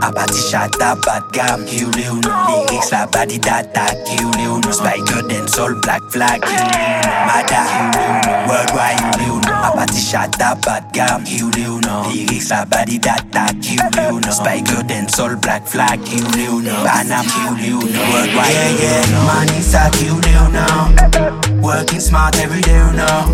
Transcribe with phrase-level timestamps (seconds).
[0.00, 5.28] Apati chata, bad gam, kill you know Lyrics la body data, kill you know Spykher
[5.28, 7.60] den soul, black flag, kill you know Mada,
[7.92, 12.98] know Worldwide, kill you know Apati chata, bad gam, kill you know Lyrics la body
[12.98, 17.26] data, kill you know Spykher den soul, black flag, you know Banam,
[17.60, 21.29] you know Worldwide, yeah, yeah Money, sa kill you know
[21.70, 23.32] Working smart every day, you know.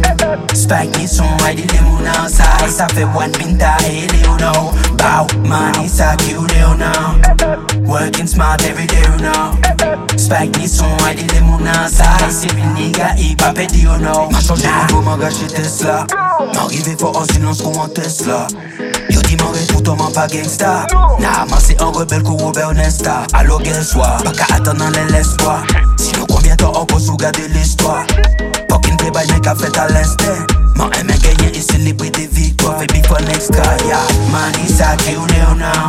[0.53, 4.77] Spike son, why the demo now Sa, sa fait one binta, hey, you know.
[4.99, 7.17] Bow, money, sa kill you know.
[7.89, 9.57] Working smart every day, you know.
[10.19, 13.97] Spike ni son, why the demo now Sa, c'est une nigga, hip hop, et you
[14.05, 14.29] know.
[14.29, 16.07] M'a changé nouveau, m'a gâché Tesla
[16.55, 18.49] M'arrivé fort en silence comme en Tesla.
[19.09, 20.87] Yo dis m'en tout toi m'en pas gangsta
[21.21, 25.63] Nah, moi c'est un rebelle qu'on Robert Nesta Alors guess what, pas qu'à attendre l'espoir
[26.59, 28.07] Sinon combien de temps on peut sauvegarder l'histoire.
[28.71, 30.47] Fucking play by mec a fait à l'instinct.
[30.77, 35.89] M'en aime gagner et célébrer des victoires Fait big for next sa you now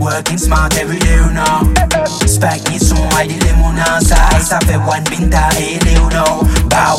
[0.00, 1.68] Working smart every day, you know.
[2.26, 6.42] Spike ni son, why the demo now Sa, sa fait one binta, hey, you know.
[6.70, 6.98] Bow,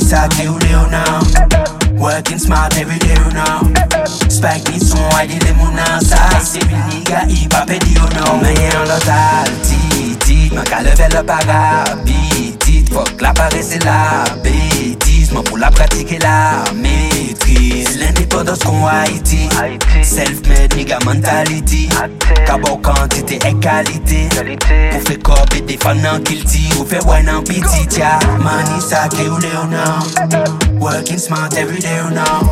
[0.00, 0.58] sa you
[0.88, 1.20] now
[1.98, 3.60] Working smart every day, you know.
[4.30, 8.00] Spike ni son, why the demo now Sa, c'est une nigga, hip hop, et you
[8.16, 8.40] know.
[8.42, 12.17] Y'a un lotal, titit Man ka level up a
[12.92, 19.48] Fok la pare se la betiz Mwen pou la pratike la metriz L'independos kon Haiti
[20.02, 21.88] Self-made niga mentality.
[22.46, 27.44] Kabou kantite e kalite Pou fe kop e defan nan kilti Ou fe wè nan
[27.48, 32.48] piti tya Mani sake ou le ou nan Working smart everyday ou nan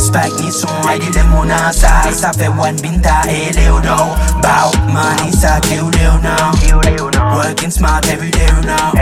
[0.00, 3.80] Spike ni son ride le moun nan Sa sa fe wan binta e le ou
[3.86, 4.12] nan
[4.44, 8.99] Bow Mani sake ou le ou nan Working smart everyday ou nan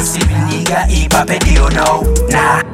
[0.00, 2.67] C'est une nigga hip hop, et you know Nah